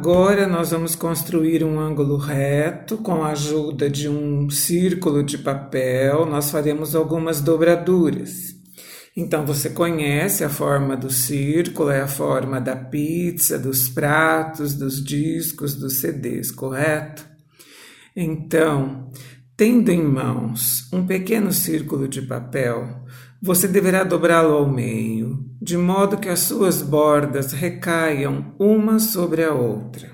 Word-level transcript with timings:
Agora 0.00 0.46
nós 0.46 0.70
vamos 0.70 0.94
construir 0.94 1.62
um 1.62 1.78
ângulo 1.78 2.16
reto 2.16 2.96
com 2.96 3.22
a 3.22 3.32
ajuda 3.32 3.90
de 3.90 4.08
um 4.08 4.48
círculo 4.48 5.22
de 5.22 5.36
papel. 5.36 6.24
Nós 6.24 6.50
faremos 6.50 6.96
algumas 6.96 7.42
dobraduras. 7.42 8.54
Então 9.14 9.44
você 9.44 9.68
conhece 9.68 10.42
a 10.42 10.48
forma 10.48 10.96
do 10.96 11.10
círculo, 11.10 11.90
é 11.90 12.00
a 12.00 12.08
forma 12.08 12.58
da 12.58 12.74
pizza, 12.74 13.58
dos 13.58 13.90
pratos, 13.90 14.72
dos 14.72 15.04
discos, 15.04 15.74
dos 15.74 16.00
CDs, 16.00 16.50
correto? 16.50 17.22
Então, 18.16 19.10
tendo 19.60 19.90
em 19.90 20.02
mãos 20.02 20.88
um 20.90 21.06
pequeno 21.06 21.52
círculo 21.52 22.08
de 22.08 22.22
papel, 22.22 23.04
você 23.42 23.68
deverá 23.68 24.04
dobrá-lo 24.04 24.54
ao 24.54 24.66
meio, 24.66 25.44
de 25.60 25.76
modo 25.76 26.16
que 26.16 26.30
as 26.30 26.38
suas 26.38 26.80
bordas 26.80 27.52
recaiam 27.52 28.54
uma 28.58 28.98
sobre 28.98 29.44
a 29.44 29.52
outra. 29.52 30.12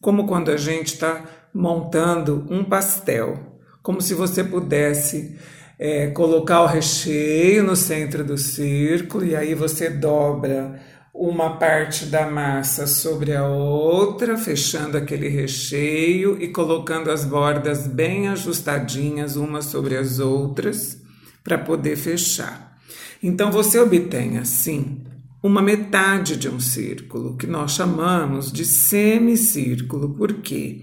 Como 0.00 0.26
quando 0.26 0.50
a 0.50 0.56
gente 0.56 0.94
está 0.94 1.22
montando 1.54 2.44
um 2.50 2.64
pastel, 2.64 3.38
como 3.84 4.00
se 4.00 4.14
você 4.14 4.42
pudesse 4.42 5.38
é, 5.78 6.08
colocar 6.08 6.62
o 6.62 6.66
recheio 6.66 7.62
no 7.62 7.76
centro 7.76 8.24
do 8.24 8.36
círculo 8.36 9.24
e 9.24 9.36
aí 9.36 9.54
você 9.54 9.88
dobra 9.88 10.80
uma 11.18 11.56
parte 11.56 12.06
da 12.06 12.30
massa 12.30 12.86
sobre 12.86 13.34
a 13.34 13.48
outra, 13.48 14.36
fechando 14.36 14.98
aquele 14.98 15.28
recheio 15.28 16.40
e 16.40 16.48
colocando 16.48 17.10
as 17.10 17.24
bordas 17.24 17.86
bem 17.86 18.28
ajustadinhas 18.28 19.34
umas 19.34 19.64
sobre 19.66 19.96
as 19.96 20.18
outras 20.18 21.00
para 21.42 21.56
poder 21.56 21.96
fechar. 21.96 22.76
Então 23.22 23.50
você 23.50 23.78
obtém 23.78 24.36
assim 24.36 25.04
uma 25.42 25.62
metade 25.62 26.36
de 26.36 26.48
um 26.48 26.60
círculo, 26.60 27.36
que 27.36 27.46
nós 27.46 27.72
chamamos 27.72 28.52
de 28.52 28.64
semicírculo, 28.64 30.14
porque 30.14 30.82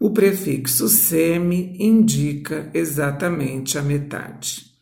o 0.00 0.10
prefixo 0.10 0.88
semi 0.88 1.76
indica 1.78 2.70
exatamente 2.72 3.76
a 3.76 3.82
metade. 3.82 4.73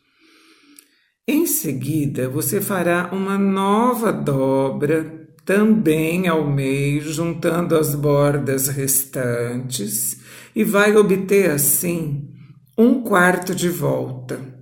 Em 1.27 1.45
seguida, 1.45 2.27
você 2.27 2.59
fará 2.59 3.09
uma 3.13 3.37
nova 3.37 4.11
dobra 4.11 5.27
também 5.45 6.27
ao 6.27 6.49
meio, 6.49 7.01
juntando 7.01 7.77
as 7.77 7.95
bordas 7.95 8.67
restantes, 8.67 10.19
e 10.55 10.63
vai 10.63 10.95
obter 10.95 11.51
assim 11.51 12.29
um 12.77 13.01
quarto 13.03 13.53
de 13.53 13.69
volta 13.69 14.53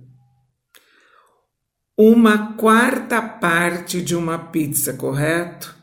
uma 1.96 2.54
quarta 2.54 3.20
parte 3.20 4.00
de 4.00 4.16
uma 4.16 4.38
pizza, 4.38 4.94
correto? 4.94 5.74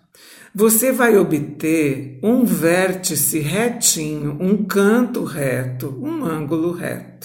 Você 0.53 0.91
vai 0.91 1.15
obter 1.15 2.19
um 2.23 2.43
vértice 2.43 3.39
retinho, 3.39 4.35
um 4.41 4.65
canto 4.65 5.23
reto, 5.23 5.97
um 6.01 6.25
ângulo 6.25 6.71
reto. 6.71 7.18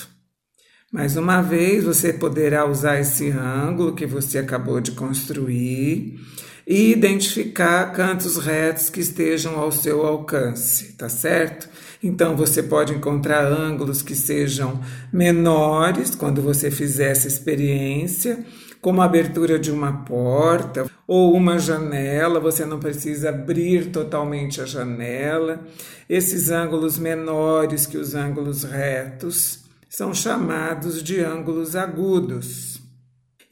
Mais 0.95 1.17
uma 1.17 1.43
vez, 1.43 1.83
você 1.83 2.13
poderá 2.13 2.65
usar 2.65 3.01
esse 3.01 3.29
ângulo 3.29 3.97
que 3.97 4.07
você 4.07 4.39
acabou 4.39 4.81
de 4.81 4.93
construir 4.93 6.21
e 6.65 6.93
identificar 6.93 7.91
cantos 7.91 8.37
retos 8.37 8.91
que 8.91 9.01
estejam 9.01 9.59
ao 9.59 9.73
seu 9.73 10.07
alcance, 10.07 10.93
tá 10.93 11.09
certo? 11.09 11.69
Então 12.01 12.37
você 12.37 12.63
pode 12.63 12.95
encontrar 12.95 13.45
ângulos 13.45 14.03
que 14.03 14.15
sejam 14.15 14.81
menores 15.13 16.15
quando 16.15 16.41
você 16.41 16.71
fizer 16.71 17.11
essa 17.11 17.27
experiência 17.27 18.47
como 18.81 19.03
a 19.03 19.07
abertura 19.07 19.59
de 19.59 19.73
uma 19.73 20.05
porta 20.05 20.87
ou 21.09 21.35
uma 21.35 21.59
janela, 21.59 22.39
você 22.39 22.65
não 22.65 22.79
precisa 22.79 23.31
abrir 23.31 23.87
totalmente 23.87 24.61
a 24.61 24.65
janela. 24.65 25.61
Esses 26.09 26.51
ângulos 26.51 26.99
menores 26.99 27.85
que 27.85 27.99
os 27.99 28.15
ângulos 28.15 28.63
retos 28.63 29.64
são 29.95 30.13
chamados 30.13 31.05
de 31.05 31.21
ângulos 31.21 31.77
agudos. 31.77 32.81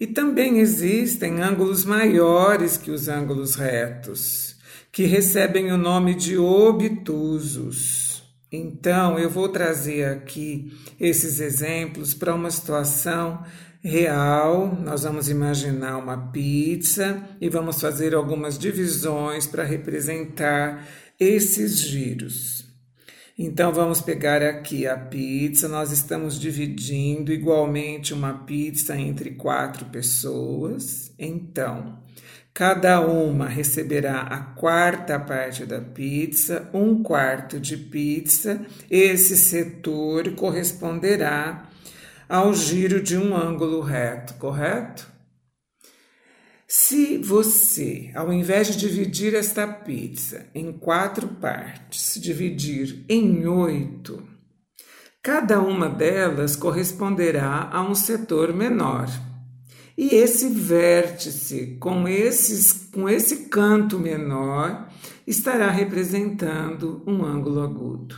E 0.01 0.09
também 0.09 0.59
existem 0.59 1.41
ângulos 1.41 1.85
maiores 1.85 2.77
que 2.77 2.91
os 2.91 3.07
ângulos 3.07 3.55
retos, 3.55 4.57
que 4.91 5.05
recebem 5.05 5.71
o 5.71 5.79
nome 5.79 6.17
de 6.17 6.37
obtusos. 6.37 8.25
Então, 8.51 9.21
eu 9.21 9.31
vou 9.31 9.51
trazer 9.51 10.05
aqui 10.07 10.77
esses 10.99 11.39
exemplos 11.39 12.13
para 12.13 12.35
uma 12.35 12.51
situação 12.51 13.45
real, 13.81 14.77
nós 14.83 15.05
vamos 15.05 15.29
imaginar 15.29 15.97
uma 15.97 16.33
pizza 16.33 17.23
e 17.41 17.49
vamos 17.49 17.81
fazer 17.81 18.17
algumas 18.17 18.59
divisões 18.59 19.47
para 19.47 19.63
representar 19.63 20.89
esses 21.21 21.79
giros. 21.79 22.72
Então 23.39 23.73
vamos 23.73 24.03
pegar 24.03 24.43
aqui 24.43 24.87
a 24.87 24.95
pizza, 24.97 25.67
nós 25.67 25.91
estamos 25.91 26.39
dividindo 26.39 27.33
igualmente 27.33 28.13
uma 28.13 28.45
pizza 28.45 28.95
entre 28.95 29.31
quatro 29.31 29.87
pessoas. 29.87 31.15
Então, 31.19 31.99
cada 32.53 33.01
uma 33.01 33.49
receberá 33.49 34.21
a 34.21 34.39
quarta 34.39 35.19
parte 35.19 35.65
da 35.65 35.81
pizza, 35.81 36.69
um 36.75 37.03
quarto 37.03 37.59
de 37.59 37.77
pizza. 37.77 38.67
Esse 38.91 39.37
setor 39.37 40.33
corresponderá 40.33 41.71
ao 42.29 42.53
giro 42.55 43.03
de 43.03 43.17
um 43.17 43.35
ângulo 43.35 43.81
reto, 43.81 44.35
correto? 44.35 45.12
Se 46.75 47.19
você, 47.19 48.11
ao 48.15 48.33
invés 48.33 48.69
de 48.69 48.79
dividir 48.79 49.35
esta 49.35 49.67
pizza 49.67 50.47
em 50.55 50.73
quatro 50.73 51.29
partes, 51.29 52.19
dividir 52.19 53.05
em 53.11 53.47
oito, 53.47 54.27
cada 55.23 55.61
uma 55.61 55.87
delas 55.87 56.57
corresponderá 56.57 57.69
a 57.71 57.83
um 57.83 57.95
setor 57.95 58.55
menor. 58.55 59.07
E 59.99 60.15
esse 60.15 60.49
vértice 60.49 61.77
com, 61.79 62.09
esses, 62.09 62.89
com 62.91 63.07
esse 63.07 63.51
canto 63.51 63.99
menor 63.99 64.89
estará 65.27 65.71
representando 65.71 67.03
um 67.07 67.23
ângulo 67.23 67.61
agudo. 67.61 68.17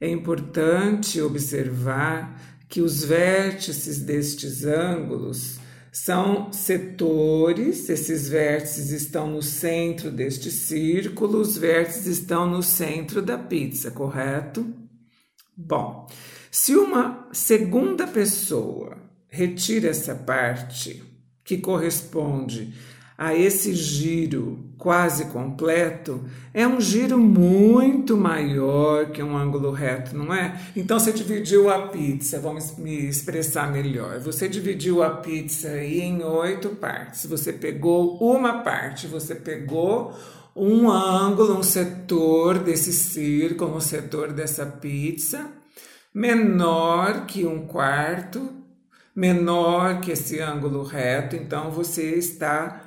É 0.00 0.08
importante 0.08 1.20
observar 1.20 2.40
que 2.68 2.80
os 2.80 3.02
vértices 3.02 3.98
destes 3.98 4.64
ângulos 4.64 5.63
são 5.94 6.52
setores, 6.52 7.88
esses 7.88 8.28
vértices 8.28 8.90
estão 8.90 9.30
no 9.30 9.40
centro 9.40 10.10
deste 10.10 10.50
círculo, 10.50 11.38
os 11.38 11.56
vértices 11.56 12.18
estão 12.18 12.50
no 12.50 12.64
centro 12.64 13.22
da 13.22 13.38
pizza, 13.38 13.92
correto? 13.92 14.74
Bom, 15.56 16.08
se 16.50 16.74
uma 16.74 17.28
segunda 17.32 18.08
pessoa 18.08 18.98
retira 19.28 19.90
essa 19.90 20.16
parte 20.16 21.00
que 21.44 21.58
corresponde 21.58 22.74
a 23.16 23.34
esse 23.34 23.72
giro 23.74 24.58
quase 24.76 25.26
completo, 25.26 26.24
é 26.52 26.66
um 26.66 26.80
giro 26.80 27.16
muito 27.16 28.16
maior 28.16 29.06
que 29.10 29.22
um 29.22 29.36
ângulo 29.36 29.70
reto, 29.70 30.16
não 30.16 30.34
é? 30.34 30.60
Então 30.76 30.98
você 30.98 31.12
dividiu 31.12 31.70
a 31.70 31.88
pizza, 31.88 32.40
vamos 32.40 32.76
me 32.76 33.06
expressar 33.06 33.70
melhor. 33.70 34.18
Você 34.18 34.48
dividiu 34.48 35.02
a 35.02 35.10
pizza 35.10 35.82
em 35.82 36.22
oito 36.22 36.70
partes. 36.70 37.24
Você 37.26 37.52
pegou 37.52 38.18
uma 38.18 38.62
parte, 38.62 39.06
você 39.06 39.34
pegou 39.34 40.12
um 40.54 40.90
ângulo, 40.90 41.58
um 41.58 41.62
setor 41.62 42.58
desse 42.58 42.92
círculo, 42.92 43.76
um 43.76 43.80
setor 43.80 44.32
dessa 44.32 44.66
pizza, 44.66 45.50
menor 46.12 47.26
que 47.26 47.46
um 47.46 47.66
quarto, 47.66 48.50
menor 49.14 50.00
que 50.00 50.10
esse 50.12 50.40
ângulo 50.40 50.82
reto, 50.82 51.36
então 51.36 51.70
você 51.70 52.16
está 52.16 52.84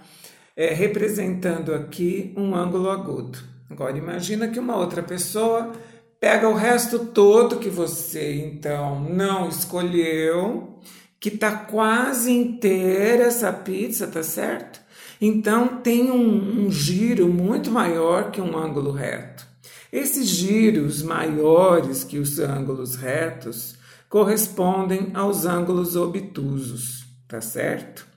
é, 0.58 0.74
representando 0.74 1.72
aqui 1.76 2.34
um 2.36 2.56
ângulo 2.56 2.90
agudo. 2.90 3.38
Agora 3.70 3.96
imagina 3.96 4.48
que 4.48 4.60
uma 4.60 4.76
outra 4.76 5.04
pessoa 5.04 5.72
pega 6.20 6.50
o 6.50 6.56
resto 6.56 6.98
todo 6.98 7.60
que 7.60 7.70
você 7.70 8.34
então 8.34 9.00
não 9.02 9.48
escolheu, 9.48 10.80
que 11.20 11.30
tá 11.30 11.52
quase 11.52 12.32
inteira 12.32 13.26
essa 13.26 13.54
pizza, 13.54 14.08
tá 14.08 14.24
certo? 14.24 14.82
Então 15.22 15.80
tem 15.82 16.12
um, 16.12 16.66
um 16.66 16.72
giro 16.72 17.28
muito 17.28 17.70
maior 17.70 18.32
que 18.32 18.42
um 18.42 18.58
ângulo 18.58 18.92
reto. 18.92 19.46
Esses 19.92 20.28
giros 20.28 21.04
maiores 21.04 22.04
que 22.04 22.18
os 22.18 22.40
ângulos 22.40 22.96
retos 22.96 23.76
correspondem 24.10 25.12
aos 25.14 25.46
ângulos 25.46 25.96
obtusos, 25.96 27.06
tá 27.28 27.42
certo? 27.42 28.08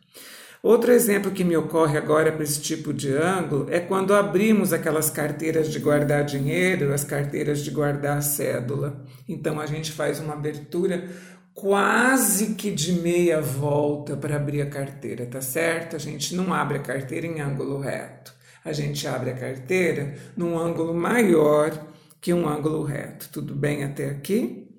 Outro 0.63 0.93
exemplo 0.93 1.31
que 1.31 1.43
me 1.43 1.57
ocorre 1.57 1.97
agora 1.97 2.31
para 2.31 2.43
esse 2.43 2.61
tipo 2.61 2.93
de 2.93 3.11
ângulo 3.15 3.67
é 3.71 3.81
quando 3.81 4.15
abrimos 4.15 4.75
aquelas 4.75 5.09
carteiras 5.09 5.71
de 5.71 5.79
guardar 5.79 6.23
dinheiro, 6.23 6.93
as 6.93 7.03
carteiras 7.03 7.61
de 7.61 7.71
guardar 7.71 8.23
cédula. 8.23 9.03
Então 9.27 9.59
a 9.59 9.65
gente 9.65 9.91
faz 9.91 10.21
uma 10.21 10.35
abertura 10.35 11.09
quase 11.55 12.55
que 12.55 12.71
de 12.71 12.93
meia 12.93 13.41
volta 13.41 14.17
para 14.17 14.37
abrir 14.37 14.61
a 14.61 14.67
carteira, 14.67 15.25
tá 15.25 15.41
certo? 15.41 15.97
A 15.97 15.99
gente 15.99 16.35
não 16.35 16.53
abre 16.53 16.77
a 16.77 16.83
carteira 16.83 17.27
em 17.27 17.41
ângulo 17.41 17.79
reto. 17.79 18.33
A 18.63 18.73
gente 18.73 19.07
abre 19.09 19.31
a 19.31 19.35
carteira 19.35 20.15
num 20.37 20.59
ângulo 20.59 20.93
maior 20.93 21.73
que 22.21 22.35
um 22.35 22.47
ângulo 22.47 22.83
reto. 22.83 23.31
Tudo 23.33 23.55
bem 23.55 23.83
até 23.83 24.11
aqui? 24.11 24.70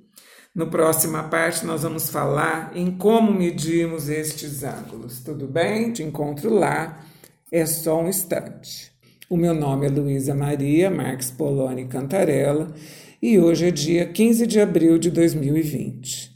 No 0.53 0.68
próxima 0.68 1.24
parte, 1.24 1.65
nós 1.65 1.83
vamos 1.83 2.09
falar 2.09 2.74
em 2.75 2.92
como 2.92 3.31
medimos 3.31 4.09
estes 4.09 4.63
ângulos. 4.63 5.21
Tudo 5.21 5.48
bem? 5.48 5.94
Te 5.94 6.03
encontro 6.03 6.53
lá. 6.53 7.06
É 7.50 7.65
só 7.65 8.01
um 8.01 8.09
instante. 8.09 8.92
O 9.30 9.38
meu 9.38 9.53
nome 9.53 9.86
é 9.86 9.89
Luísa 9.89 10.36
Maria 10.36 10.92
Marques 10.92 11.31
Poloni 11.31 11.86
Cantarella 11.86 12.74
e 13.21 13.39
hoje 13.39 13.68
é 13.68 13.71
dia 13.71 14.06
15 14.06 14.45
de 14.45 14.59
abril 14.59 14.98
de 14.98 15.09
2020. 15.09 16.31